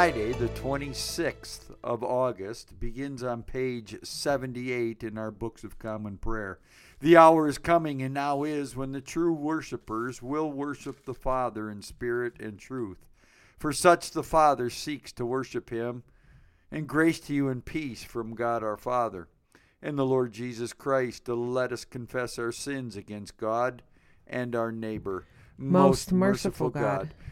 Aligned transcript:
Friday, 0.00 0.32
the 0.32 0.48
26th 0.48 1.76
of 1.84 2.02
August, 2.02 2.80
begins 2.80 3.22
on 3.22 3.42
page 3.42 3.98
78 4.02 5.04
in 5.04 5.18
our 5.18 5.30
Books 5.30 5.62
of 5.62 5.78
Common 5.78 6.16
Prayer. 6.16 6.58
The 7.00 7.18
hour 7.18 7.46
is 7.46 7.58
coming, 7.58 8.00
and 8.00 8.14
now 8.14 8.42
is, 8.42 8.74
when 8.74 8.92
the 8.92 9.02
true 9.02 9.34
worshippers 9.34 10.22
will 10.22 10.50
worship 10.50 11.04
the 11.04 11.12
Father 11.12 11.70
in 11.70 11.82
spirit 11.82 12.40
and 12.40 12.58
truth. 12.58 13.04
For 13.58 13.74
such 13.74 14.12
the 14.12 14.22
Father 14.22 14.70
seeks 14.70 15.12
to 15.12 15.26
worship 15.26 15.68
him, 15.68 16.02
and 16.72 16.88
grace 16.88 17.20
to 17.20 17.34
you 17.34 17.50
and 17.50 17.62
peace 17.62 18.02
from 18.02 18.34
God 18.34 18.62
our 18.62 18.78
Father 18.78 19.28
and 19.82 19.98
the 19.98 20.06
Lord 20.06 20.32
Jesus 20.32 20.72
Christ. 20.72 21.26
To 21.26 21.34
let 21.34 21.72
us 21.72 21.84
confess 21.84 22.38
our 22.38 22.52
sins 22.52 22.96
against 22.96 23.36
God 23.36 23.82
and 24.26 24.56
our 24.56 24.72
neighbor. 24.72 25.26
Most 25.58 26.10
merciful 26.10 26.70
God, 26.70 27.12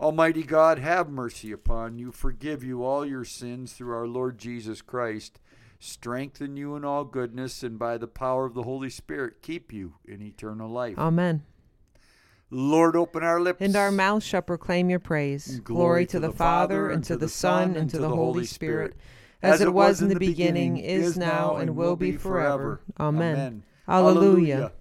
Almighty 0.00 0.42
God, 0.42 0.78
have 0.78 1.10
mercy 1.10 1.52
upon 1.52 1.98
you, 1.98 2.10
forgive 2.10 2.64
you 2.64 2.82
all 2.82 3.04
your 3.04 3.24
sins 3.24 3.74
through 3.74 3.94
our 3.94 4.06
Lord 4.06 4.38
Jesus 4.38 4.80
Christ, 4.80 5.38
strengthen 5.78 6.56
you 6.56 6.74
in 6.74 6.86
all 6.86 7.04
goodness, 7.04 7.62
and 7.62 7.78
by 7.78 7.98
the 7.98 8.06
power 8.06 8.46
of 8.46 8.54
the 8.54 8.62
Holy 8.62 8.88
Spirit 8.88 9.42
keep 9.42 9.74
you 9.74 9.96
in 10.06 10.22
eternal 10.22 10.70
life. 10.70 10.98
Amen. 10.98 11.42
Lord, 12.50 12.96
open 12.96 13.22
our 13.22 13.42
lips. 13.42 13.60
And 13.60 13.76
our 13.76 13.92
mouths 13.92 14.24
shall 14.24 14.40
proclaim 14.40 14.88
your 14.88 15.00
praise. 15.00 15.60
Glory, 15.60 16.06
to 16.06 16.18
the 16.18 16.32
Father, 16.32 16.88
and 16.88 17.04
to 17.04 17.18
the 17.18 17.28
Son, 17.28 17.76
and 17.76 17.90
to 17.90 17.98
the 17.98 18.08
Holy 18.08 18.46
Spirit, 18.46 18.96
as 19.42 19.60
it 19.60 19.74
was 19.74 20.00
in 20.00 20.08
the 20.08 20.18
beginning, 20.18 20.78
is 20.78 21.18
now, 21.18 21.56
and 21.56 21.76
will 21.76 21.96
be 21.96 22.12
forever. 22.12 22.80
Amen. 22.98 23.64
Alleluia. 23.86 24.72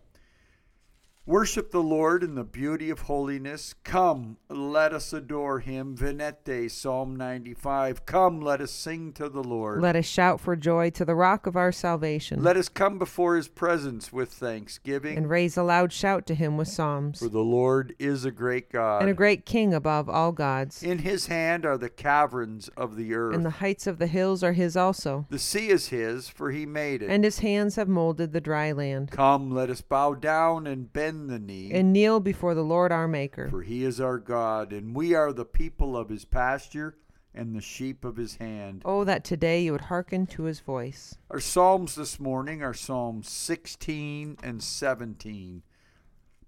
Worship 1.30 1.70
the 1.70 1.84
Lord 1.84 2.24
in 2.24 2.34
the 2.34 2.44
beauty 2.44 2.90
of 2.90 3.02
holiness. 3.02 3.76
Come, 3.84 4.38
let 4.50 4.94
us 4.94 5.14
adore 5.14 5.60
him. 5.60 5.96
Venite, 5.96 6.72
Psalm 6.72 7.16
95. 7.16 8.04
Come, 8.08 8.42
let 8.42 8.62
us 8.62 8.72
sing 8.72 9.14
to 9.14 9.30
the 9.30 9.44
Lord. 9.44 9.80
Let 9.80 9.96
us 9.96 10.08
shout 10.08 10.42
for 10.42 10.56
joy 10.56 10.90
to 10.90 11.06
the 11.06 11.14
rock 11.14 11.46
of 11.46 11.56
our 11.56 11.72
salvation. 11.72 12.42
Let 12.42 12.58
us 12.58 12.68
come 12.68 12.98
before 12.98 13.36
his 13.36 13.48
presence 13.48 14.12
with 14.12 14.32
thanksgiving. 14.32 15.20
and 15.20 15.30
raise 15.30 15.56
a 15.56 15.62
loud 15.62 15.94
shout 15.94 16.26
to 16.26 16.34
him 16.34 16.58
with 16.58 16.68
psalms. 16.68 17.20
For 17.20 17.30
the 17.30 17.42
Lord 17.42 17.94
is 18.00 18.26
a 18.26 18.32
great 18.32 18.72
God. 18.72 19.04
And 19.04 19.12
a 19.12 19.14
great 19.14 19.46
king 19.46 19.72
above 19.72 20.10
all 20.10 20.32
gods. 20.32 20.82
In 20.82 20.98
his 20.98 21.28
hand 21.28 21.64
are 21.64 21.78
the 21.78 21.90
caverns 21.90 22.70
of 22.70 22.96
the 22.96 23.14
earth. 23.14 23.36
And 23.36 23.46
the 23.46 23.52
heights 23.52 23.86
of 23.86 24.00
the 24.00 24.08
hills 24.08 24.44
are 24.44 24.54
his 24.54 24.76
also. 24.76 25.28
the 25.30 25.38
sea 25.38 25.70
is 25.70 25.90
his, 25.90 26.28
for 26.28 26.50
he 26.50 26.66
made 26.66 27.04
it. 27.04 27.12
And 27.12 27.24
his 27.24 27.38
hands 27.38 27.76
have 27.76 27.88
molded 27.88 28.34
the 28.34 28.42
dry 28.42 28.72
land. 28.72 29.12
Come, 29.12 29.52
let 29.52 29.70
us 29.70 29.82
bow 29.82 30.16
down 30.16 30.66
and 30.66 30.92
bend 30.92 31.19
the 31.28 31.40
knee. 31.40 31.72
And 31.74 31.94
kneel 31.94 32.20
before 32.20 32.54
the 32.54 32.64
Lord 32.64 32.92
our 32.92 33.08
Maker. 33.08 33.50
For 33.50 33.62
he 33.62 33.84
is 33.84 34.00
our 34.00 34.18
God, 34.18 34.72
and 34.72 34.96
we 34.96 35.14
are 35.14 35.34
the 35.34 35.46
people 35.46 35.98
of 35.98 36.10
his 36.10 36.26
pasture 36.26 36.96
and 37.34 37.56
the 37.56 37.62
sheep 37.62 38.04
of 38.04 38.18
his 38.18 38.36
hand. 38.36 38.82
Oh, 38.86 39.04
that 39.04 39.24
today 39.24 39.62
you 39.62 39.72
would 39.72 39.82
hearken 39.82 40.26
to 40.28 40.44
his 40.44 40.60
voice. 40.60 41.16
Our 41.30 41.40
Psalms 41.40 41.96
this 41.96 42.20
morning 42.20 42.64
are 42.64 42.74
Psalms 42.74 43.30
16 43.30 44.38
and 44.42 44.64
17. 44.64 45.64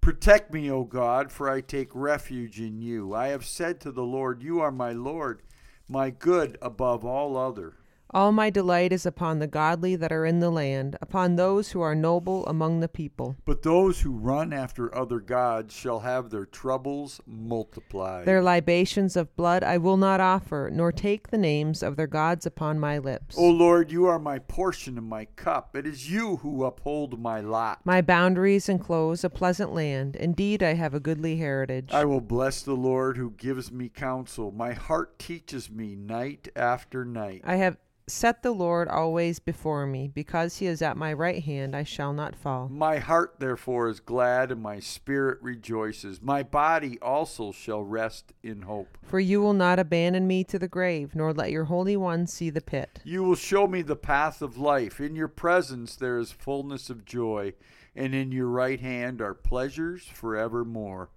Protect 0.02 0.52
me, 0.52 0.72
O 0.72 0.84
God, 0.84 1.32
for 1.32 1.50
I 1.50 1.62
take 1.62 1.90
refuge 1.94 2.60
in 2.60 2.82
you. 2.82 3.14
I 3.14 3.28
have 3.28 3.46
said 3.46 3.80
to 3.82 3.92
the 3.92 4.04
Lord, 4.04 4.42
You 4.42 4.60
are 4.60 4.72
my 4.72 4.92
Lord, 4.92 5.44
my 5.88 6.10
good 6.10 6.58
above 6.62 7.06
all 7.06 7.38
other. 7.38 7.76
All 8.14 8.34
my 8.34 8.50
delight 8.50 8.92
is 8.92 9.06
upon 9.06 9.40
the 9.40 9.48
godly 9.48 9.96
that 9.96 10.12
are 10.12 10.26
in 10.26 10.42
the 10.42 10.50
land, 10.50 10.98
upon 11.02 11.38
those 11.38 11.72
who 11.72 11.80
are 11.80 11.96
noble 11.96 12.46
among 12.46 12.82
the 12.82 12.90
people. 12.90 13.38
But 13.46 13.62
those 13.62 14.02
who 14.02 14.12
run 14.12 14.52
after 14.52 14.94
other 14.94 15.22
gods 15.22 15.74
shall 15.74 16.02
have 16.02 16.30
their 16.30 16.46
troubles 16.46 17.22
multiplied. 17.26 18.26
Their 18.26 18.44
libations 18.44 19.16
of 19.16 19.34
blood 19.38 19.64
I 19.64 19.78
will 19.78 19.96
not 19.96 20.20
offer, 20.20 20.70
nor 20.74 20.92
take 20.92 21.30
the 21.30 21.38
names 21.38 21.82
of 21.82 21.96
their 21.96 22.08
gods 22.08 22.46
upon 22.46 22.82
my 22.82 22.98
lips. 22.98 23.38
O 23.38 23.50
Lord, 23.50 23.94
you 23.94 24.08
are 24.08 24.20
my 24.20 24.40
portion 24.40 24.98
and 24.98 25.08
my 25.08 25.24
cup. 25.38 25.74
It 25.74 25.88
is 25.88 26.12
you 26.12 26.36
who 26.38 26.66
uphold 26.66 27.18
my 27.18 27.40
lot. 27.40 27.80
My 27.86 28.02
boundaries 28.02 28.68
enclose 28.68 29.24
a 29.24 29.30
pleasant 29.30 29.74
land. 29.74 30.18
Indeed, 30.18 30.62
I 30.62 30.74
have 30.74 30.94
a 30.94 31.00
goodly 31.00 31.38
heritage. 31.38 31.92
I 31.94 32.04
will 32.04 32.20
bless 32.20 32.62
the 32.62 32.74
Lord 32.74 33.16
who 33.16 33.32
gives 33.32 33.72
me 33.72 33.88
counsel. 33.88 34.52
My 34.52 34.74
heart 34.74 35.18
teaches 35.18 35.70
me 35.70 35.96
night 35.96 36.50
after 36.58 37.06
night. 37.06 37.44
I 37.46 37.56
have 37.56 37.78
set 38.08 38.44
the 38.44 38.52
Lord 38.52 38.88
always 38.88 39.40
before 39.40 39.86
me. 39.86 40.08
Because 40.08 40.58
he 40.58 40.68
is 40.68 40.82
at 40.82 40.98
my 40.98 41.14
right 41.14 41.44
hand, 41.44 41.76
I 41.76 41.84
shall 41.84 42.14
not 42.14 42.36
fall. 42.36 42.70
My 42.70 42.98
heart 42.98 43.36
therefore 43.40 43.88
is 43.90 44.00
glad, 44.00 44.52
and 44.52 44.62
my 44.62 44.80
spirit 44.80 45.40
rejoices. 45.42 46.22
My 46.22 46.44
body 46.44 47.00
also 47.02 47.52
shall 47.52 47.84
rest 47.84 48.34
in 48.44 48.64
hope. 48.64 48.98
For 49.04 49.20
you 49.20 49.42
will 49.42 49.54
not 49.54 49.80
abandon 49.80 50.28
me 50.28 50.44
to 50.46 50.60
the 50.60 50.68
grave, 50.68 51.16
nor 51.16 51.34
let 51.34 51.52
your 51.52 51.66
Holy 51.66 51.98
One 51.98 52.28
see 52.28 52.50
the 52.50 52.62
pit. 52.62 53.00
You 53.04 53.24
will 53.24 53.36
show 53.36 53.68
me 53.68 53.82
the 53.82 53.96
path 53.96 54.42
of 54.42 54.58
life. 54.58 55.00
In 55.00 55.16
your 55.16 55.28
presence 55.28 55.96
there 55.96 56.18
is 56.18 56.32
fullness 56.32 56.90
of 56.90 57.06
joy, 57.06 57.54
and 57.96 58.14
in 58.14 58.32
your 58.32 58.48
right 58.48 58.80
hand 58.80 59.22
are 59.22 59.34
pleasures 59.34 60.04
forevermore. 60.04 61.10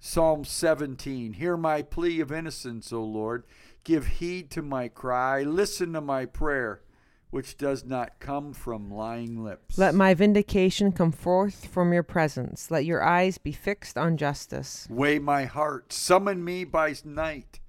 Psalm 0.00 0.44
17 0.44 1.34
Hear 1.34 1.56
my 1.56 1.82
plea 1.82 2.20
of 2.20 2.30
innocence, 2.30 2.92
O 2.92 3.02
Lord. 3.02 3.44
Give 3.88 4.06
heed 4.06 4.50
to 4.50 4.60
my 4.60 4.88
cry. 4.88 5.44
Listen 5.44 5.94
to 5.94 6.02
my 6.02 6.26
prayer, 6.26 6.82
which 7.30 7.56
does 7.56 7.86
not 7.86 8.20
come 8.20 8.52
from 8.52 8.90
lying 8.90 9.42
lips. 9.42 9.78
Let 9.78 9.94
my 9.94 10.12
vindication 10.12 10.92
come 10.92 11.10
forth 11.10 11.64
from 11.64 11.94
your 11.94 12.02
presence. 12.02 12.70
Let 12.70 12.84
your 12.84 13.02
eyes 13.02 13.38
be 13.38 13.52
fixed 13.52 13.96
on 13.96 14.18
justice. 14.18 14.86
Weigh 14.90 15.18
my 15.18 15.46
heart. 15.46 15.90
Summon 15.94 16.44
me 16.44 16.64
by 16.64 16.96
night. 17.02 17.60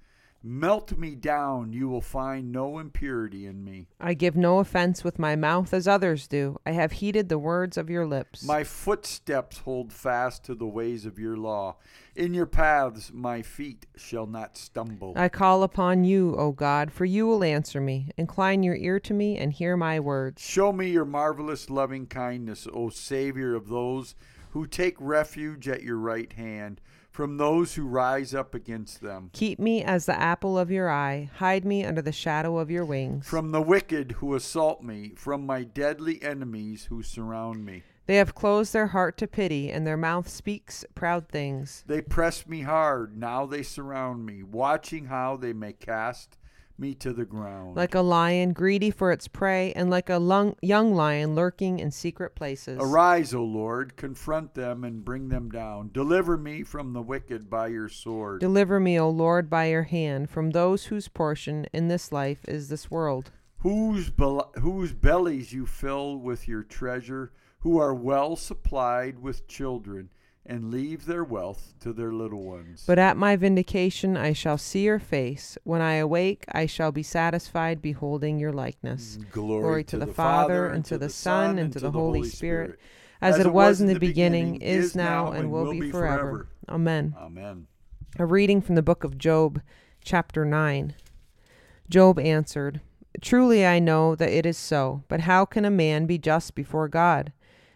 Melt 0.42 0.96
me 0.96 1.14
down. 1.14 1.72
You 1.72 1.88
will 1.88 2.00
find 2.00 2.50
no 2.50 2.78
impurity 2.78 3.44
in 3.44 3.62
me. 3.62 3.88
I 4.00 4.14
give 4.14 4.36
no 4.36 4.58
offense 4.58 5.04
with 5.04 5.18
my 5.18 5.36
mouth 5.36 5.74
as 5.74 5.86
others 5.86 6.26
do. 6.26 6.58
I 6.64 6.70
have 6.70 6.92
heeded 6.92 7.28
the 7.28 7.38
words 7.38 7.76
of 7.76 7.90
your 7.90 8.06
lips. 8.06 8.42
My 8.42 8.64
footsteps 8.64 9.58
hold 9.58 9.92
fast 9.92 10.42
to 10.44 10.54
the 10.54 10.66
ways 10.66 11.04
of 11.04 11.18
your 11.18 11.36
law. 11.36 11.76
In 12.16 12.32
your 12.32 12.46
paths 12.46 13.12
my 13.12 13.42
feet 13.42 13.84
shall 13.96 14.26
not 14.26 14.56
stumble. 14.56 15.12
I 15.14 15.28
call 15.28 15.62
upon 15.62 16.04
you, 16.04 16.34
O 16.36 16.52
God, 16.52 16.90
for 16.90 17.04
you 17.04 17.26
will 17.26 17.44
answer 17.44 17.80
me. 17.80 18.10
Incline 18.16 18.62
your 18.62 18.76
ear 18.76 18.98
to 19.00 19.12
me 19.12 19.36
and 19.36 19.52
hear 19.52 19.76
my 19.76 20.00
words. 20.00 20.40
Show 20.40 20.72
me 20.72 20.90
your 20.90 21.04
marvelous 21.04 21.68
loving 21.68 22.06
kindness, 22.06 22.66
O 22.72 22.88
Savior 22.88 23.54
of 23.54 23.68
those 23.68 24.14
who 24.52 24.66
take 24.66 24.96
refuge 24.98 25.68
at 25.68 25.82
your 25.82 25.98
right 25.98 26.32
hand, 26.32 26.80
from 27.20 27.36
those 27.36 27.74
who 27.74 27.86
rise 27.86 28.34
up 28.34 28.54
against 28.54 29.02
them. 29.02 29.28
Keep 29.34 29.58
me 29.58 29.84
as 29.84 30.06
the 30.06 30.18
apple 30.18 30.58
of 30.58 30.70
your 30.70 30.88
eye. 30.88 31.28
Hide 31.34 31.66
me 31.66 31.84
under 31.84 32.00
the 32.00 32.12
shadow 32.12 32.56
of 32.56 32.70
your 32.70 32.86
wings. 32.86 33.28
From 33.28 33.52
the 33.52 33.60
wicked 33.60 34.12
who 34.12 34.34
assault 34.34 34.82
me, 34.82 35.12
from 35.16 35.44
my 35.44 35.62
deadly 35.62 36.22
enemies 36.22 36.86
who 36.86 37.02
surround 37.02 37.66
me. 37.66 37.82
They 38.06 38.16
have 38.16 38.34
closed 38.34 38.72
their 38.72 38.86
heart 38.86 39.18
to 39.18 39.26
pity, 39.26 39.70
and 39.70 39.86
their 39.86 39.98
mouth 39.98 40.30
speaks 40.30 40.82
proud 40.94 41.28
things. 41.28 41.84
They 41.86 42.00
press 42.00 42.46
me 42.46 42.62
hard, 42.62 43.18
now 43.18 43.44
they 43.44 43.64
surround 43.64 44.24
me, 44.24 44.42
watching 44.42 45.04
how 45.04 45.36
they 45.36 45.52
may 45.52 45.74
cast 45.74 46.38
me 46.80 46.94
to 46.94 47.12
the 47.12 47.24
ground. 47.24 47.76
Like 47.76 47.94
a 47.94 48.00
lion 48.00 48.52
greedy 48.52 48.90
for 48.90 49.12
its 49.12 49.28
prey, 49.28 49.72
and 49.74 49.90
like 49.90 50.08
a 50.08 50.18
lung- 50.18 50.56
young 50.62 50.94
lion 50.94 51.34
lurking 51.34 51.78
in 51.78 51.90
secret 51.90 52.34
places. 52.34 52.78
Arise, 52.80 53.34
O 53.34 53.44
Lord, 53.44 53.96
confront 53.96 54.54
them 54.54 54.82
and 54.82 55.04
bring 55.04 55.28
them 55.28 55.50
down. 55.50 55.90
Deliver 55.92 56.36
me 56.36 56.62
from 56.62 56.92
the 56.92 57.02
wicked 57.02 57.50
by 57.50 57.68
your 57.68 57.88
sword. 57.88 58.40
Deliver 58.40 58.80
me, 58.80 58.98
O 58.98 59.10
Lord, 59.10 59.50
by 59.50 59.66
your 59.66 59.82
hand, 59.84 60.30
from 60.30 60.50
those 60.50 60.86
whose 60.86 61.08
portion 61.08 61.66
in 61.72 61.88
this 61.88 62.10
life 62.10 62.44
is 62.48 62.68
this 62.68 62.90
world. 62.90 63.30
whose, 63.58 64.08
bel- 64.08 64.50
whose 64.60 64.94
bellies 64.94 65.52
you 65.52 65.66
fill 65.66 66.16
with 66.16 66.48
your 66.48 66.62
treasure, 66.62 67.30
who 67.58 67.78
are 67.78 67.92
well 67.94 68.34
supplied 68.34 69.18
with 69.18 69.46
children, 69.46 70.08
and 70.50 70.72
leave 70.72 71.06
their 71.06 71.22
wealth 71.22 71.74
to 71.78 71.92
their 71.92 72.12
little 72.12 72.42
ones. 72.42 72.82
But 72.84 72.98
at 72.98 73.16
my 73.16 73.36
vindication 73.36 74.16
I 74.16 74.32
shall 74.32 74.58
see 74.58 74.84
your 74.84 74.98
face. 74.98 75.56
When 75.62 75.80
I 75.80 75.94
awake, 75.94 76.44
I 76.50 76.66
shall 76.66 76.90
be 76.90 77.04
satisfied 77.04 77.80
beholding 77.80 78.40
your 78.40 78.52
likeness. 78.52 79.16
Mm, 79.16 79.30
glory, 79.30 79.84
to 79.84 79.96
the 79.96 80.08
Father, 80.08 80.66
and 80.66 80.84
to 80.86 80.98
the 80.98 81.08
Son, 81.08 81.56
and 81.58 81.72
to 81.72 81.78
the 81.78 81.92
Holy 81.92 82.24
Spirit, 82.28 82.80
as 83.20 83.38
it 83.38 83.52
was 83.52 83.80
in 83.80 83.86
the 83.86 83.98
beginning, 83.98 84.60
is 84.60 84.96
now, 84.96 85.30
and 85.30 85.52
will 85.52 85.70
be 85.70 85.90
forever. 85.90 86.48
Amen. 86.68 87.14
Amen. 87.16 87.68
A 88.18 88.26
reading 88.26 88.60
from 88.60 88.74
the 88.74 88.82
book 88.82 89.04
of 89.04 89.18
Job, 89.18 89.62
chapter 90.02 90.44
9. 90.44 90.94
Job 91.88 92.18
answered, 92.18 92.80
Truly 93.20 93.64
I 93.64 93.78
know 93.78 94.16
that 94.16 94.30
it 94.30 94.46
is 94.46 94.58
so. 94.58 95.04
But 95.06 95.20
how 95.20 95.44
can 95.44 95.64
a 95.64 95.70
man 95.70 96.06
be 96.06 96.18
just 96.18 96.56
before 96.56 96.88
God? 96.88 97.32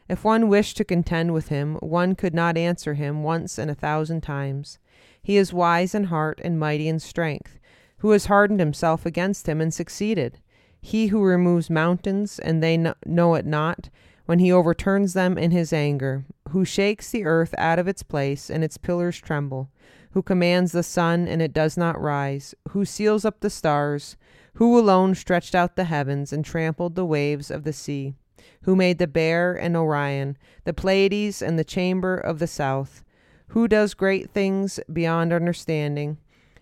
If 0.09 0.25
one 0.25 0.49
wished 0.49 0.77
to 0.77 0.85
contend 0.85 1.33
with 1.33 1.49
him, 1.49 1.77
one 1.77 2.15
could 2.15 2.35
not 2.35 2.59
answer 2.59 2.95
him 2.95 3.23
once 3.23 3.59
in 3.59 3.71
a 3.71 3.75
thousand 3.75 4.21
times. 4.23 4.79
He 5.23 5.37
is 5.39 5.53
wise 5.53 5.95
in 5.95 6.05
heart 6.05 6.41
and 6.45 6.59
mighty 6.59 6.89
in 6.89 6.99
strength. 6.99 7.59
Who 7.99 8.11
has 8.11 8.27
hardened 8.27 8.61
himself 8.61 9.07
against 9.07 9.49
him 9.49 9.63
and 9.63 9.73
succeeded? 9.73 10.41
He 10.79 11.07
who 11.07 11.23
removes 11.25 11.71
mountains, 11.71 12.39
and 12.39 12.63
they 12.63 12.77
know 12.77 13.35
it 13.35 13.47
not, 13.47 13.89
when 14.27 14.39
he 14.39 14.53
overturns 14.53 15.15
them 15.15 15.39
in 15.39 15.51
his 15.51 15.73
anger, 15.73 16.27
who 16.51 16.67
shakes 16.67 17.11
the 17.11 17.25
earth 17.25 17.55
out 17.57 17.79
of 17.79 17.89
its 17.89 18.03
place, 18.03 18.51
and 18.51 18.63
its 18.63 18.77
pillars 18.77 19.19
tremble, 19.19 19.71
who 20.11 20.21
commands 20.21 20.73
the 20.73 20.83
sun, 20.83 21.27
and 21.27 21.41
it 21.41 21.55
does 21.55 21.79
not 21.79 21.99
rise, 21.99 22.55
who 22.69 22.85
seals 22.85 23.25
up 23.25 23.41
the 23.41 23.49
stars, 23.49 24.19
who 24.55 24.79
alone 24.79 25.15
stretched 25.15 25.55
out 25.55 25.77
the 25.77 25.85
heavens 25.85 26.33
and 26.33 26.45
trampled 26.45 26.95
the 26.95 27.07
waves 27.07 27.51
of 27.51 27.65
the 27.65 27.73
sea, 27.73 28.15
who 28.63 28.77
made 28.77 28.99
the 28.99 29.07
bear 29.07 29.55
and 29.55 29.77
Orion, 29.77 30.37
the 30.65 30.73
Pleiades 30.73 31.43
and 31.43 31.59
the 31.59 31.65
chamber 31.65 32.17
of 32.17 32.39
the 32.39 32.47
south, 32.47 33.05
who 33.49 33.69
does 33.69 33.95
great 33.95 34.31
things 34.31 34.81
beyond 34.93 35.33
understanding, 35.33 36.19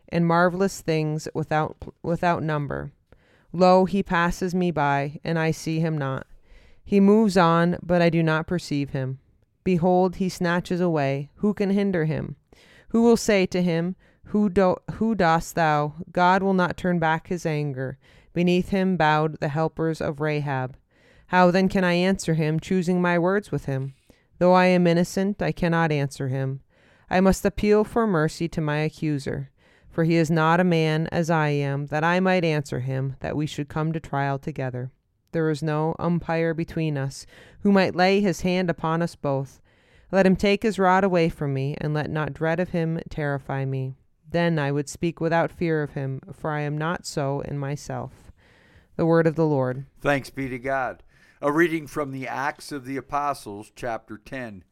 and 0.09 0.27
marvelous 0.27 0.81
things 0.81 1.29
without 1.35 1.77
without 2.03 2.43
number. 2.43 2.93
Lo, 3.53 3.85
he 3.85 4.03
passes 4.03 4.55
me 4.55 4.71
by, 4.71 5.19
and 5.25 5.39
I 5.39 5.51
see 5.51 5.81
him 5.81 5.97
not. 5.97 6.27
He 6.85 7.01
moves 7.01 7.37
on, 7.37 7.79
but 7.83 8.03
I 8.03 8.11
do 8.11 8.23
not 8.23 8.47
perceive 8.47 8.91
him. 8.91 9.19
Behold, 9.65 10.17
he 10.17 10.29
snatches 10.29 10.81
away. 10.81 11.31
Who 11.37 11.55
can 11.55 11.71
hinder 11.71 12.05
him? 12.05 12.37
Who 12.89 13.03
will 13.03 13.17
say 13.17 13.47
to 13.47 13.63
him, 13.63 13.97
Who, 14.27 14.49
do, 14.49 14.77
who 14.93 15.15
dost 15.15 15.55
thou? 15.55 15.95
God 16.11 16.43
will 16.43 16.55
not 16.55 16.77
turn 16.77 16.99
back 16.99 17.29
his 17.29 17.47
anger. 17.47 17.99
Beneath 18.33 18.71
him 18.71 18.97
bowed 18.97 19.41
the 19.41 19.49
helpers 19.49 20.01
of 20.01 20.21
Rahab. 20.21 20.77
How 21.33 21.51
then 21.51 21.71
can 21.71 21.83
I 21.83 21.95
answer 21.95 22.35
him, 22.35 22.61
choosing 22.61 23.01
my 23.01 23.19
words 23.19 23.51
with 23.51 23.65
him? 23.65 23.95
Though 24.39 24.53
I 24.53 24.67
am 24.67 24.87
innocent, 24.87 25.41
I 25.41 25.51
cannot 25.51 25.91
answer 25.91 26.29
him. 26.29 26.61
I 27.09 27.23
must 27.23 27.47
appeal 27.47 27.85
for 27.85 28.07
mercy 28.07 28.49
to 28.49 28.61
my 28.61 28.81
accuser. 28.81 29.51
For 29.89 30.05
he 30.05 30.17
is 30.17 30.31
not 30.31 30.61
a 30.61 30.65
man 30.65 31.07
as 31.11 31.31
I 31.31 31.49
am, 31.49 31.87
that 31.87 32.05
I 32.05 32.21
might 32.21 32.45
answer 32.45 32.81
him, 32.81 33.17
that 33.21 33.35
we 33.35 33.47
should 33.47 33.71
come 33.71 33.95
to 33.95 34.01
trial 34.01 34.39
together. 34.39 34.91
There 35.33 35.49
is 35.49 35.63
no 35.63 35.97
umpire 35.99 36.53
between 36.53 36.99
us, 36.99 37.25
who 37.63 37.73
might 37.73 37.97
lay 37.97 38.21
his 38.21 38.43
hand 38.43 38.69
upon 38.69 39.01
us 39.01 39.17
both. 39.17 39.63
Let 40.11 40.27
him 40.27 40.37
take 40.37 40.63
his 40.63 40.79
rod 40.79 41.03
away 41.03 41.31
from 41.31 41.55
me, 41.55 41.79
and 41.81 41.95
let 41.95 42.11
not 42.11 42.35
dread 42.35 42.61
of 42.61 42.71
him 42.71 43.01
terrify 43.09 43.65
me. 43.65 43.95
Then 44.31 44.59
I 44.59 44.71
would 44.71 44.91
speak 44.91 45.19
without 45.19 45.51
fear 45.51 45.83
of 45.83 45.93
him, 45.93 46.21
for 46.35 46.51
I 46.51 46.61
am 46.61 46.77
not 46.77 47.07
so 47.07 47.41
in 47.41 47.57
myself. 47.57 48.31
The 48.97 49.07
word 49.07 49.27
of 49.27 49.37
the 49.37 49.47
Lord. 49.47 49.87
Thanks 50.03 50.29
be 50.29 50.51
to 50.51 50.59
God. 50.59 51.03
A 51.45 51.51
reading 51.51 51.89
from 51.89 52.13
the 52.13 52.29
Acts 52.29 52.71
of 52.71 52.85
the 52.85 52.97
Apostles, 52.97 53.73
chapter 53.75 54.17
10. 54.17 54.63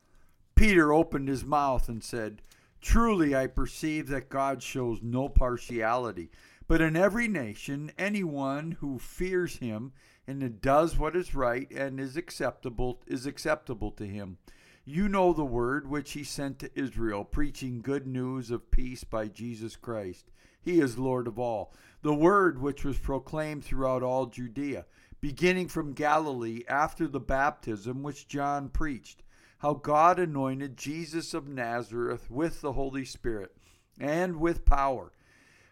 Peter 0.54 0.92
opened 0.92 1.26
his 1.26 1.44
mouth 1.44 1.88
and 1.88 2.00
said, 2.00 2.42
Truly 2.80 3.34
I 3.34 3.48
perceive 3.48 4.06
that 4.06 4.28
God 4.28 4.62
shows 4.62 5.00
no 5.02 5.28
partiality, 5.28 6.30
but 6.68 6.80
in 6.80 6.94
every 6.94 7.26
nation 7.26 7.90
anyone 7.98 8.76
who 8.78 9.00
fears 9.00 9.56
him 9.56 9.94
and 10.28 10.60
does 10.60 10.96
what 10.96 11.16
is 11.16 11.34
right 11.34 11.68
and 11.72 11.98
is 11.98 12.16
acceptable 12.16 13.02
is 13.04 13.26
acceptable 13.26 13.90
to 13.90 14.06
him. 14.06 14.38
You 14.84 15.08
know 15.08 15.32
the 15.32 15.44
word 15.44 15.90
which 15.90 16.12
he 16.12 16.22
sent 16.22 16.60
to 16.60 16.78
Israel, 16.78 17.24
preaching 17.24 17.80
good 17.80 18.06
news 18.06 18.52
of 18.52 18.70
peace 18.70 19.02
by 19.02 19.26
Jesus 19.26 19.74
Christ. 19.74 20.30
He 20.62 20.78
is 20.80 20.98
Lord 20.98 21.26
of 21.26 21.36
all. 21.36 21.74
The 22.02 22.14
word 22.14 22.62
which 22.62 22.84
was 22.84 22.96
proclaimed 22.96 23.64
throughout 23.64 24.04
all 24.04 24.26
Judea, 24.26 24.86
beginning 25.20 25.68
from 25.68 25.92
Galilee 25.92 26.62
after 26.68 27.06
the 27.06 27.20
baptism 27.20 28.02
which 28.02 28.28
John 28.28 28.68
preached 28.68 29.22
how 29.60 29.74
God 29.74 30.18
anointed 30.18 30.78
Jesus 30.78 31.34
of 31.34 31.46
Nazareth 31.46 32.30
with 32.30 32.62
the 32.62 32.72
Holy 32.72 33.04
Spirit 33.04 33.54
and 33.98 34.40
with 34.40 34.64
power, 34.64 35.12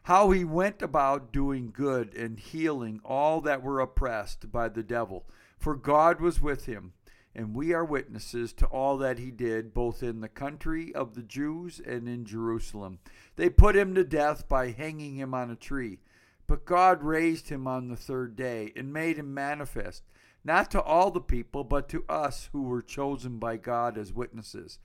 how 0.03 0.31
he 0.31 0.45
went 0.45 0.83
about 0.83 1.33
doing 1.33 1.71
good 1.73 2.15
and 2.15 2.39
healing 2.39 3.01
all 3.03 3.41
that 3.41 3.63
were 3.63 3.81
oppressed 3.81 4.53
by 4.53 4.69
the 4.69 4.83
devil, 4.83 5.27
for 5.57 5.75
God 5.75 6.21
was 6.21 6.41
with 6.41 6.67
him. 6.67 6.93
And 7.35 7.55
we 7.55 7.73
are 7.73 7.85
witnesses 7.85 8.53
to 8.55 8.67
all 8.67 8.99
that 8.99 9.19
he 9.19 9.31
did, 9.31 9.73
both 9.73 10.03
in 10.03 10.21
the 10.21 10.29
country 10.29 10.95
of 10.95 11.15
the 11.15 11.23
Jews 11.23 11.81
and 11.81 12.09
in 12.09 12.25
Jerusalem. 12.25 12.99
They 13.37 13.49
put 13.49 13.77
him 13.77 13.95
to 13.95 14.05
death 14.05 14.49
by 14.49 14.73
hanging 14.73 15.15
him 15.15 15.33
on 15.33 15.51
a 15.51 15.57
tree. 15.57 16.01
But 16.49 16.65
God 16.65 17.05
raised 17.05 17.51
him 17.51 17.69
on 17.69 17.89
the 17.89 17.97
third 17.97 18.35
day 18.35 18.73
and 18.75 18.93
made 18.93 19.19
him 19.19 19.33
manifest 19.33 20.03
not 20.43 20.71
to 20.71 20.81
all 20.81 21.11
the 21.11 21.21
people, 21.21 21.63
but 21.63 21.89
to 21.91 22.05
us 22.09 22.49
who 22.53 22.63
were 22.63 22.81
chosen 22.81 23.39
by 23.39 23.59
God 23.59 23.99
as 23.99 24.13
witnesses, 24.13 24.79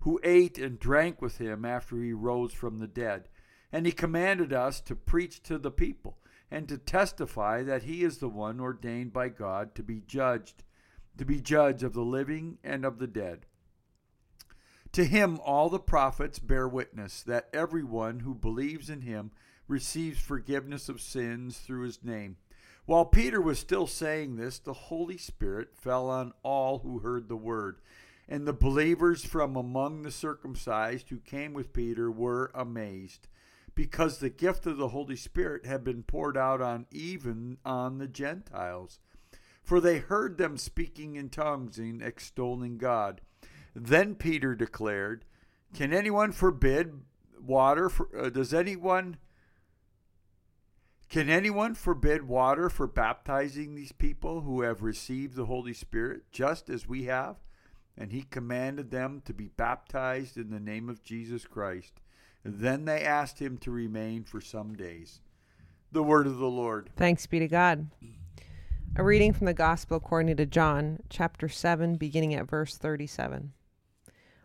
who 0.00 0.20
ate 0.22 0.58
and 0.58 0.78
drank 0.78 1.20
with 1.20 1.38
him 1.38 1.64
after 1.64 1.96
he 1.96 2.12
rose 2.12 2.52
from 2.52 2.78
the 2.78 2.86
dead. 2.86 3.28
And 3.72 3.84
he 3.84 3.92
commanded 3.92 4.52
us 4.52 4.80
to 4.82 4.94
preach 4.94 5.42
to 5.42 5.58
the 5.58 5.72
people 5.72 6.18
and 6.50 6.68
to 6.68 6.78
testify 6.78 7.62
that 7.64 7.82
he 7.82 8.04
is 8.04 8.18
the 8.18 8.28
one 8.28 8.60
ordained 8.60 9.12
by 9.12 9.28
God 9.28 9.74
to 9.74 9.82
be 9.82 10.00
judged, 10.06 10.62
to 11.16 11.24
be 11.24 11.40
judge 11.40 11.82
of 11.82 11.94
the 11.94 12.02
living 12.02 12.58
and 12.62 12.84
of 12.84 12.98
the 12.98 13.08
dead. 13.08 13.46
To 14.92 15.04
him 15.04 15.38
all 15.44 15.68
the 15.68 15.78
prophets 15.78 16.38
bear 16.38 16.68
witness 16.68 17.22
that 17.24 17.48
everyone 17.52 18.20
who 18.20 18.34
believes 18.34 18.88
in 18.88 19.02
him 19.02 19.32
receives 19.68 20.18
forgiveness 20.18 20.88
of 20.88 21.00
sins 21.00 21.58
through 21.58 21.82
his 21.82 22.02
name. 22.02 22.36
While 22.86 23.04
Peter 23.04 23.40
was 23.40 23.58
still 23.58 23.86
saying 23.86 24.36
this, 24.36 24.58
the 24.58 24.72
Holy 24.72 25.18
Spirit 25.18 25.76
fell 25.76 26.08
on 26.08 26.32
all 26.42 26.78
who 26.78 27.00
heard 27.00 27.28
the 27.28 27.36
word. 27.36 27.80
And 28.26 28.46
the 28.46 28.54
believers 28.54 29.24
from 29.24 29.56
among 29.56 30.02
the 30.02 30.10
circumcised 30.10 31.10
who 31.10 31.18
came 31.18 31.52
with 31.52 31.74
Peter 31.74 32.10
were 32.10 32.50
amazed, 32.54 33.28
because 33.74 34.18
the 34.18 34.30
gift 34.30 34.66
of 34.66 34.78
the 34.78 34.88
Holy 34.88 35.16
Spirit 35.16 35.66
had 35.66 35.84
been 35.84 36.02
poured 36.02 36.36
out 36.36 36.62
on 36.62 36.86
even 36.90 37.58
on 37.62 37.98
the 37.98 38.08
Gentiles. 38.08 39.00
For 39.62 39.80
they 39.80 39.98
heard 39.98 40.38
them 40.38 40.56
speaking 40.56 41.16
in 41.16 41.28
tongues 41.28 41.78
and 41.78 42.02
extolling 42.02 42.78
God. 42.78 43.20
Then 43.74 44.14
Peter 44.14 44.54
declared, 44.54 45.26
Can 45.74 45.92
anyone 45.92 46.32
forbid 46.32 47.02
water? 47.38 47.90
For, 47.90 48.08
uh, 48.18 48.30
does 48.30 48.54
anyone 48.54 49.18
can 51.08 51.30
anyone 51.30 51.74
forbid 51.74 52.28
water 52.28 52.68
for 52.68 52.86
baptizing 52.86 53.74
these 53.74 53.92
people 53.92 54.42
who 54.42 54.62
have 54.62 54.82
received 54.82 55.36
the 55.36 55.46
Holy 55.46 55.72
Spirit 55.72 56.30
just 56.30 56.68
as 56.68 56.88
we 56.88 57.04
have? 57.04 57.36
And 57.96 58.12
he 58.12 58.22
commanded 58.22 58.90
them 58.90 59.22
to 59.24 59.32
be 59.32 59.48
baptized 59.48 60.36
in 60.36 60.50
the 60.50 60.60
name 60.60 60.88
of 60.88 61.02
Jesus 61.02 61.46
Christ. 61.46 61.94
Then 62.44 62.84
they 62.84 63.02
asked 63.02 63.40
him 63.40 63.58
to 63.58 63.70
remain 63.70 64.22
for 64.22 64.40
some 64.40 64.74
days. 64.74 65.20
The 65.90 66.02
word 66.02 66.26
of 66.26 66.36
the 66.36 66.46
Lord. 66.46 66.90
Thanks 66.96 67.26
be 67.26 67.38
to 67.38 67.48
God. 67.48 67.88
A 68.96 69.02
reading 69.02 69.32
from 69.32 69.46
the 69.46 69.54
Gospel 69.54 69.96
according 69.96 70.36
to 70.36 70.46
John, 70.46 71.00
chapter 71.08 71.48
7, 71.48 71.96
beginning 71.96 72.34
at 72.34 72.48
verse 72.48 72.76
37. 72.76 73.52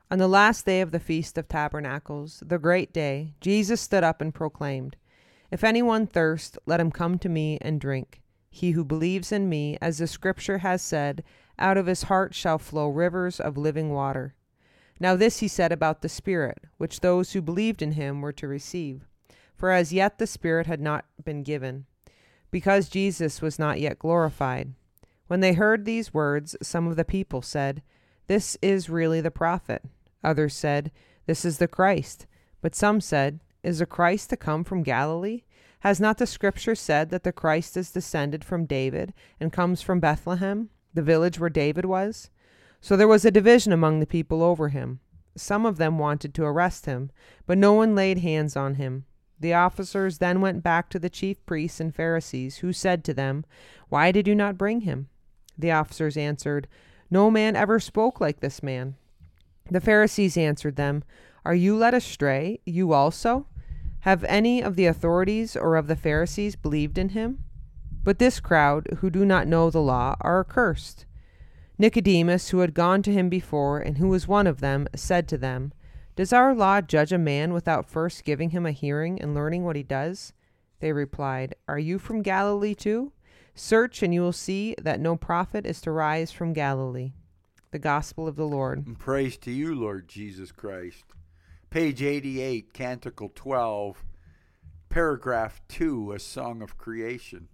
On 0.10 0.17
the 0.20 0.27
last 0.27 0.65
day 0.65 0.82
of 0.82 0.91
the 0.91 1.00
Feast 1.00 1.38
of 1.38 1.48
Tabernacles, 1.48 2.43
the 2.46 2.60
great 2.60 2.93
day, 2.93 3.34
Jesus 3.41 3.82
stood 3.82 4.03
up 4.03 4.22
and 4.22 4.34
proclaimed, 4.34 4.96
if 5.54 5.64
anyone 5.64 6.08
thirst, 6.08 6.58
let 6.66 6.80
him 6.80 6.90
come 6.90 7.20
to 7.20 7.30
me 7.30 7.60
and 7.62 7.80
drink. 7.80 8.24
He 8.50 8.72
who 8.72 8.84
believes 8.84 9.32
in 9.32 9.48
me, 9.48 9.78
as 9.80 10.00
the 10.00 10.08
scripture 10.08 10.58
has 10.58 10.82
said, 10.82 11.24
out 11.60 11.78
of 11.78 11.86
his 11.86 12.04
heart 12.04 12.34
shall 12.34 12.58
flow 12.58 12.90
rivers 12.90 13.40
of 13.40 13.56
living 13.56 13.92
water. 13.92 14.34
Now 15.00 15.16
this 15.16 15.42
he 15.42 15.48
said 15.48 15.72
about 15.72 16.02
the 16.02 16.10
Spirit, 16.10 16.58
which 16.80 17.02
those 17.02 17.34
who 17.34 17.42
believed 17.44 17.84
in 17.84 17.92
him 17.92 18.20
were 18.20 18.32
to 18.34 18.48
receive. 18.48 19.06
For 19.56 19.70
as 19.70 19.94
yet 19.94 20.18
the 20.18 20.26
Spirit 20.26 20.66
had 20.66 20.82
not 20.82 21.06
been 21.24 21.44
given, 21.44 21.86
because 22.50 22.90
Jesus 22.90 23.40
was 23.40 23.60
not 23.60 23.80
yet 23.80 24.00
glorified. 24.00 24.74
When 25.28 25.42
they 25.42 25.54
heard 25.54 25.86
these 25.86 26.16
words, 26.16 26.56
some 26.64 26.88
of 26.88 26.96
the 26.96 27.06
people 27.06 27.44
said, 27.44 27.84
This 28.26 28.58
is 28.64 28.90
really 28.90 29.22
the 29.22 29.30
prophet. 29.30 29.84
Others 30.24 30.56
said, 30.56 30.92
This 31.28 31.46
is 31.46 31.60
the 31.60 31.68
Christ. 31.68 32.26
But 32.60 32.74
some 32.74 33.00
said, 33.00 33.40
is 33.63 33.79
the 33.79 33.86
Christ 33.86 34.29
to 34.29 34.38
come 34.38 34.63
from 34.63 34.84
Galilee? 34.84 35.43
Has 35.79 36.00
not 36.00 36.17
the 36.17 36.27
scripture 36.27 36.75
said 36.75 37.10
that 37.10 37.24
the 37.24 37.32
Christ 37.32 37.75
is 37.75 37.91
descended 37.91 38.43
from 38.43 38.65
David 38.65 39.13
and 39.39 39.51
comes 39.51 39.82
from 39.82 40.00
Bethlehem, 40.00 40.70
the 40.93 41.01
village 41.01 41.39
where 41.39 41.50
David 41.50 41.86
was? 41.86 42.29
So 42.79 42.96
there 42.96 43.08
was 43.08 43.25
a 43.25 43.32
division 43.32 43.74
among 43.74 44.00
the 44.00 44.05
people 44.05 44.43
over 44.43 44.70
him. 44.70 45.00
Some 45.36 45.65
of 45.65 45.77
them 45.77 45.98
wanted 45.98 46.34
to 46.36 46.43
arrest 46.43 46.86
him, 46.86 47.12
but 47.46 47.58
no 47.58 47.74
one 47.74 47.96
laid 47.96 48.20
hands 48.20 48.55
on 48.55 48.75
him. 48.75 49.05
The 49.39 49.53
officers 49.53 50.20
then 50.20 50.41
went 50.41 50.63
back 50.63 50.89
to 50.89 51.00
the 51.00 51.10
chief 51.10 51.46
priests 51.46 51.79
and 51.79 51.93
Pharisees, 51.93 52.58
who 52.58 52.72
said 52.72 53.03
to 53.03 53.13
them, 53.13 53.43
Why 53.89 54.12
did 54.12 54.27
you 54.27 54.36
not 54.36 54.58
bring 54.58 54.82
him? 54.82 55.10
The 55.58 55.72
officers 55.72 56.15
answered, 56.15 56.67
No 57.10 57.29
man 57.29 57.55
ever 57.55 57.79
spoke 57.79 58.22
like 58.22 58.39
this 58.39 58.63
man. 58.63 58.96
The 59.70 59.82
Pharisees 59.82 60.38
answered 60.38 60.75
them, 60.75 61.03
Are 61.43 61.55
you 61.55 61.75
led 61.75 61.93
astray, 61.93 62.60
you 62.65 62.93
also? 62.93 63.48
Have 64.04 64.26
any 64.26 64.62
of 64.62 64.76
the 64.76 64.86
authorities 64.86 65.56
or 65.56 65.78
of 65.78 65.88
the 65.88 65.96
Pharisees 65.96 66.58
believed 66.58 66.98
in 66.98 67.10
him? 67.10 67.46
But 68.04 68.20
this 68.20 68.42
crowd, 68.42 68.98
who 68.98 69.10
do 69.10 69.24
not 69.24 69.48
know 69.48 69.70
the 69.70 69.80
law, 69.80 70.18
are 70.20 70.42
accursed. 70.42 71.06
Nicodemus, 71.78 72.50
who 72.50 72.60
had 72.60 72.74
gone 72.74 73.02
to 73.04 73.14
him 73.14 73.30
before, 73.30 73.80
and 73.80 74.00
who 74.00 74.10
was 74.10 74.28
one 74.28 74.46
of 74.46 74.60
them, 74.60 74.90
said 74.94 75.26
to 75.30 75.38
them, 75.38 75.72
Does 76.18 76.34
our 76.34 76.54
law 76.54 76.82
judge 76.82 77.14
a 77.14 77.18
man 77.18 77.54
without 77.54 77.90
first 77.90 78.26
giving 78.26 78.50
him 78.50 78.66
a 78.66 78.74
hearing 78.74 79.22
and 79.22 79.34
learning 79.34 79.64
what 79.64 79.78
he 79.78 79.84
does? 79.84 80.34
They 80.82 80.92
replied, 80.92 81.56
Are 81.70 81.80
you 81.80 81.98
from 81.98 82.24
Galilee 82.24 82.76
too? 82.76 83.14
Search, 83.56 84.04
and 84.04 84.14
you 84.14 84.20
will 84.20 84.34
see 84.34 84.76
that 84.82 85.00
no 85.00 85.16
prophet 85.16 85.66
is 85.66 85.80
to 85.80 85.92
rise 85.92 86.30
from 86.30 86.52
Galilee. 86.52 87.14
The 87.72 87.80
Gospel 87.80 88.28
of 88.28 88.36
the 88.36 88.48
Lord. 88.48 88.86
And 88.86 89.00
praise 89.00 89.38
to 89.38 89.52
you, 89.52 89.74
Lord 89.74 90.10
Jesus 90.10 90.52
Christ. 90.52 91.06
Page 91.74 92.03
88, 92.03 92.72
Canticle 92.72 93.32
12, 93.34 94.06
paragraph 94.89 95.60
2, 95.70 96.12
A 96.12 96.20
Song 96.20 96.62
of 96.62 96.77
Creation. 96.77 97.48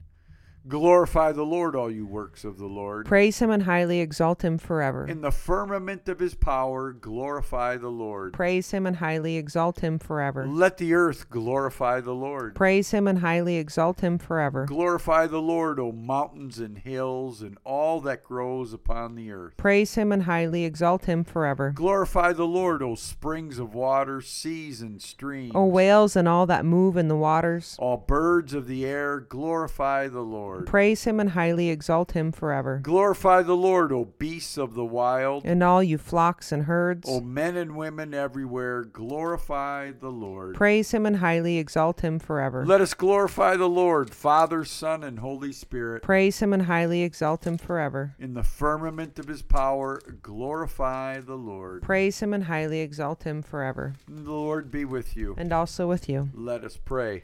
Glorify 0.67 1.31
the 1.31 1.43
Lord, 1.43 1.75
all 1.75 1.89
you 1.89 2.05
works 2.05 2.43
of 2.43 2.57
the 2.57 2.67
Lord. 2.67 3.05
Praise 3.05 3.39
him 3.39 3.49
and 3.49 3.63
highly 3.63 4.01
exalt 4.01 4.43
him 4.43 4.57
forever. 4.57 5.07
In 5.07 5.21
the 5.21 5.31
firmament 5.31 6.09
of 6.09 6.19
his 6.19 6.35
power, 6.35 6.91
glorify 6.91 7.77
the 7.77 7.89
Lord. 7.89 8.33
Praise 8.33 8.71
him 8.71 8.85
and 8.85 8.97
highly 8.97 9.37
exalt 9.37 9.79
him 9.79 9.97
forever. 9.97 10.45
Let 10.45 10.77
the 10.77 10.93
earth 10.93 11.29
glorify 11.29 12.01
the 12.01 12.13
Lord. 12.13 12.55
Praise 12.55 12.91
him 12.91 13.07
and 13.07 13.19
highly 13.19 13.55
exalt 13.55 14.01
him 14.01 14.17
forever. 14.17 14.65
Glorify 14.65 15.27
the 15.27 15.41
Lord, 15.41 15.79
O 15.79 15.91
mountains 15.91 16.59
and 16.59 16.77
hills, 16.77 17.41
and 17.41 17.57
all 17.63 18.01
that 18.01 18.23
grows 18.23 18.73
upon 18.73 19.15
the 19.15 19.31
earth. 19.31 19.55
Praise 19.55 19.95
him 19.95 20.11
and 20.11 20.23
highly 20.23 20.65
exalt 20.65 21.05
him 21.05 21.23
forever. 21.23 21.71
Glorify 21.73 22.33
the 22.33 22.47
Lord, 22.47 22.83
O 22.83 22.95
springs 22.95 23.59
of 23.59 23.73
water, 23.73 24.19
seas 24.21 24.81
and 24.81 25.01
streams. 25.01 25.53
O 25.55 25.65
whales 25.65 26.15
and 26.15 26.27
all 26.27 26.45
that 26.47 26.65
move 26.65 26.97
in 26.97 27.07
the 27.07 27.15
waters. 27.15 27.75
All 27.79 27.97
birds 27.97 28.53
of 28.53 28.67
the 28.67 28.85
air, 28.85 29.19
glorify 29.21 30.09
the 30.09 30.21
Lord. 30.21 30.48
Praise 30.65 31.03
him 31.03 31.19
and 31.19 31.31
highly 31.31 31.69
exalt 31.69 32.11
him 32.11 32.31
forever. 32.31 32.79
Glorify 32.83 33.41
the 33.41 33.55
Lord, 33.55 33.91
O 33.91 34.05
beasts 34.05 34.57
of 34.57 34.73
the 34.73 34.85
wild. 34.85 35.45
And 35.45 35.63
all 35.63 35.81
you 35.81 35.97
flocks 35.97 36.51
and 36.51 36.63
herds. 36.63 37.07
O 37.09 37.21
men 37.21 37.55
and 37.55 37.75
women 37.75 38.13
everywhere, 38.13 38.83
glorify 38.83 39.91
the 39.91 40.09
Lord. 40.09 40.55
Praise 40.55 40.91
him 40.91 41.05
and 41.05 41.17
highly 41.17 41.57
exalt 41.57 42.01
him 42.01 42.19
forever. 42.19 42.65
Let 42.65 42.81
us 42.81 42.93
glorify 42.93 43.55
the 43.55 43.69
Lord, 43.69 44.13
Father, 44.13 44.65
Son, 44.65 45.03
and 45.03 45.19
Holy 45.19 45.51
Spirit. 45.51 46.03
Praise 46.03 46.39
him 46.39 46.53
and 46.53 46.63
highly 46.63 47.03
exalt 47.03 47.45
him 47.45 47.57
forever. 47.57 48.15
In 48.19 48.33
the 48.33 48.43
firmament 48.43 49.19
of 49.19 49.27
his 49.27 49.41
power, 49.41 50.01
glorify 50.21 51.19
the 51.19 51.35
Lord. 51.35 51.81
Praise 51.81 52.19
him 52.19 52.33
and 52.33 52.45
highly 52.45 52.79
exalt 52.79 53.23
him 53.23 53.41
forever. 53.41 53.93
The 54.07 54.31
Lord 54.31 54.71
be 54.71 54.85
with 54.85 55.15
you. 55.15 55.35
And 55.37 55.53
also 55.53 55.87
with 55.87 56.09
you. 56.09 56.29
Let 56.33 56.63
us 56.63 56.77
pray. 56.77 57.23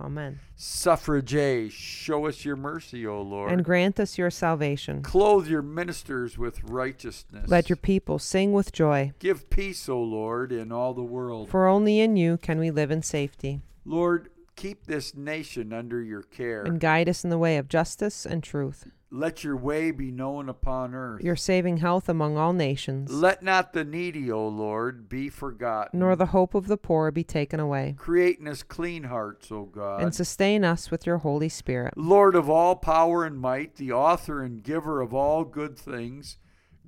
Amen. 0.00 0.40
Suffrage, 0.56 1.72
show 1.72 2.26
us 2.26 2.44
your 2.44 2.56
mercy, 2.56 3.06
O 3.06 3.22
Lord. 3.22 3.52
And 3.52 3.64
grant 3.64 4.00
us 4.00 4.18
your 4.18 4.30
salvation. 4.30 5.02
Clothe 5.02 5.46
your 5.46 5.62
ministers 5.62 6.36
with 6.36 6.62
righteousness. 6.64 7.48
Let 7.48 7.68
your 7.68 7.76
people 7.76 8.18
sing 8.18 8.52
with 8.52 8.72
joy. 8.72 9.12
Give 9.20 9.48
peace, 9.50 9.88
O 9.88 10.00
Lord, 10.00 10.50
in 10.50 10.72
all 10.72 10.94
the 10.94 11.02
world. 11.02 11.48
For 11.48 11.68
only 11.68 12.00
in 12.00 12.16
you 12.16 12.38
can 12.38 12.58
we 12.58 12.70
live 12.70 12.90
in 12.90 13.02
safety. 13.02 13.60
Lord, 13.84 14.30
keep 14.56 14.86
this 14.86 15.14
nation 15.14 15.72
under 15.72 16.02
your 16.02 16.22
care. 16.22 16.62
And 16.62 16.80
guide 16.80 17.08
us 17.08 17.24
in 17.24 17.30
the 17.30 17.38
way 17.38 17.56
of 17.56 17.68
justice 17.68 18.24
and 18.26 18.42
truth. 18.42 18.88
Let 19.10 19.44
your 19.44 19.56
way 19.56 19.92
be 19.92 20.10
known 20.10 20.48
upon 20.48 20.92
earth. 20.92 21.22
Your 21.22 21.36
saving 21.36 21.76
health 21.76 22.08
among 22.08 22.36
all 22.36 22.52
nations. 22.52 23.12
Let 23.12 23.44
not 23.44 23.72
the 23.72 23.84
needy, 23.84 24.28
O 24.32 24.48
Lord, 24.48 25.08
be 25.08 25.28
forgotten. 25.28 26.00
Nor 26.00 26.16
the 26.16 26.26
hope 26.26 26.52
of 26.52 26.66
the 26.66 26.76
poor 26.76 27.12
be 27.12 27.22
taken 27.22 27.60
away. 27.60 27.94
Create 27.96 28.40
in 28.40 28.48
us 28.48 28.64
clean 28.64 29.04
hearts, 29.04 29.52
O 29.52 29.66
God. 29.66 30.02
And 30.02 30.12
sustain 30.12 30.64
us 30.64 30.90
with 30.90 31.06
your 31.06 31.18
Holy 31.18 31.48
Spirit. 31.48 31.96
Lord 31.96 32.34
of 32.34 32.50
all 32.50 32.74
power 32.74 33.24
and 33.24 33.38
might, 33.38 33.76
the 33.76 33.92
author 33.92 34.42
and 34.42 34.64
giver 34.64 35.00
of 35.00 35.14
all 35.14 35.44
good 35.44 35.78
things, 35.78 36.38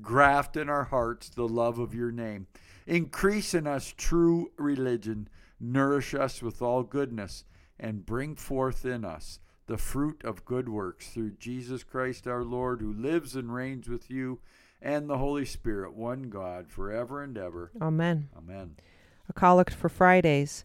graft 0.02 0.56
in 0.56 0.68
our 0.68 0.84
hearts 0.84 1.28
the 1.28 1.46
love 1.46 1.78
of 1.78 1.94
your 1.94 2.10
name. 2.10 2.48
Increase 2.88 3.54
in 3.54 3.68
us 3.68 3.94
true 3.96 4.50
religion. 4.56 5.28
Nourish 5.60 6.12
us 6.12 6.42
with 6.42 6.60
all 6.60 6.82
goodness, 6.82 7.44
and 7.78 8.06
bring 8.06 8.34
forth 8.34 8.84
in 8.84 9.04
us 9.04 9.38
the 9.66 9.78
fruit 9.78 10.22
of 10.24 10.44
good 10.44 10.68
works 10.68 11.08
through 11.08 11.32
Jesus 11.32 11.82
Christ 11.82 12.26
our 12.26 12.44
Lord, 12.44 12.80
who 12.80 12.92
lives 12.92 13.34
and 13.34 13.52
reigns 13.52 13.88
with 13.88 14.10
you 14.10 14.38
and 14.80 15.08
the 15.08 15.18
Holy 15.18 15.44
Spirit, 15.44 15.94
one 15.94 16.30
God, 16.30 16.70
forever 16.70 17.22
and 17.22 17.36
ever. 17.36 17.72
Amen. 17.80 18.28
Amen. 18.36 18.76
A 19.28 19.32
collect 19.32 19.74
for 19.74 19.88
Fridays. 19.88 20.64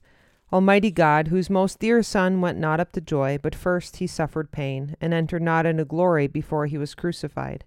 Almighty 0.53 0.91
God, 0.91 1.30
whose 1.30 1.50
most 1.50 1.80
dear 1.80 2.03
Son 2.03 2.41
went 2.41 2.60
not 2.60 2.80
up 2.80 2.91
to 2.91 3.01
joy, 3.01 3.39
but 3.41 3.56
first 3.56 3.98
he 3.98 4.08
suffered 4.08 4.51
pain, 4.51 4.98
and 5.00 5.13
entered 5.13 5.41
not 5.41 5.65
into 5.65 5.86
glory 5.86 6.27
before 6.27 6.65
he 6.65 6.77
was 6.77 6.94
crucified. 6.94 7.63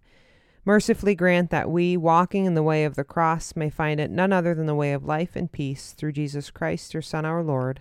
Mercifully 0.66 1.14
grant 1.14 1.50
that 1.50 1.70
we, 1.70 1.96
walking 1.96 2.44
in 2.44 2.54
the 2.54 2.62
way 2.62 2.84
of 2.84 2.94
the 2.94 3.04
cross, 3.04 3.56
may 3.56 3.70
find 3.70 4.00
it 4.00 4.10
none 4.10 4.32
other 4.32 4.54
than 4.54 4.66
the 4.66 4.74
way 4.74 4.92
of 4.92 5.04
life 5.04 5.34
and 5.34 5.50
peace, 5.50 5.92
through 5.92 6.12
Jesus 6.12 6.50
Christ, 6.50 6.92
your 6.92 7.02
Son, 7.02 7.24
our 7.24 7.42
Lord. 7.42 7.80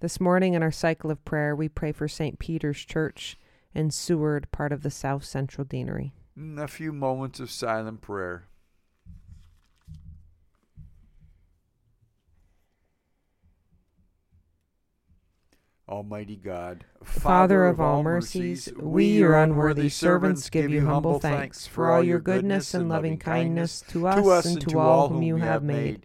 This 0.00 0.20
morning 0.20 0.52
in 0.52 0.62
our 0.62 0.70
cycle 0.70 1.10
of 1.10 1.24
prayer, 1.24 1.56
we 1.56 1.70
pray 1.70 1.90
for 1.90 2.06
St. 2.06 2.38
Peter's 2.38 2.84
Church 2.84 3.38
in 3.74 3.90
Seward, 3.90 4.50
part 4.52 4.70
of 4.70 4.82
the 4.82 4.90
South 4.90 5.24
Central 5.24 5.64
Deanery. 5.64 6.12
A 6.58 6.68
few 6.68 6.92
moments 6.92 7.40
of 7.40 7.50
silent 7.50 8.02
prayer. 8.02 8.44
Almighty 15.88 16.36
God, 16.36 16.84
Father 17.02 17.64
of 17.64 17.80
all 17.80 18.02
mercies, 18.02 18.68
we, 18.76 19.06
your 19.06 19.40
unworthy 19.40 19.88
servants, 19.88 20.50
give 20.50 20.68
you 20.68 20.84
humble 20.84 21.20
thanks 21.20 21.66
for 21.66 21.90
all 21.90 22.02
your 22.02 22.18
goodness 22.18 22.74
and 22.74 22.88
loving 22.88 23.16
kindness 23.16 23.82
to 23.88 24.08
us 24.08 24.44
and 24.44 24.60
to 24.68 24.78
all 24.78 25.08
whom 25.08 25.22
you 25.22 25.36
have 25.36 25.62
made. 25.62 26.04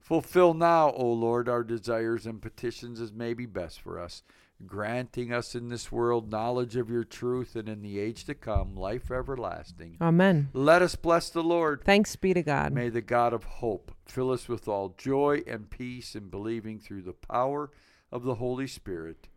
Fulfill 0.00 0.54
now, 0.54 0.90
O 0.90 1.06
Lord, 1.12 1.48
our 1.48 1.62
desires 1.62 2.26
and 2.26 2.42
petitions 2.42 3.00
as 3.00 3.12
may 3.12 3.32
be 3.34 3.46
best 3.46 3.80
for 3.80 4.00
us. 4.00 4.22
granting 4.66 5.32
us 5.32 5.54
in 5.54 5.68
this 5.68 5.90
world 5.90 6.30
knowledge 6.30 6.76
of 6.76 6.90
your 6.90 7.04
truth 7.04 7.56
and 7.56 7.68
in 7.68 7.80
the 7.82 7.98
age 7.98 8.24
to 8.24 8.34
come 8.34 8.74
life 8.74 9.10
everlasting. 9.10 9.96
Amen. 10.00 10.48
Let 10.52 10.82
us 10.82 10.96
bless 10.96 11.30
the 11.30 11.42
Lord. 11.42 11.82
Thanks 11.84 12.14
be 12.16 12.34
to 12.34 12.42
God. 12.42 12.72
May 12.72 12.88
the 12.88 13.00
God 13.00 13.32
of 13.32 13.44
hope 13.44 13.92
fill 14.04 14.30
us 14.30 14.48
with 14.48 14.68
all 14.68 14.94
joy 14.98 15.42
and 15.46 15.70
peace 15.70 16.14
in 16.14 16.28
believing 16.28 16.78
through 16.78 17.02
the 17.02 17.12
power 17.14 17.70
of 18.12 18.24
the 18.24 18.34
Holy 18.36 18.66
Spirit. 18.66 19.28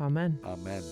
Amen. 0.00 0.38
Amen. 0.44 0.82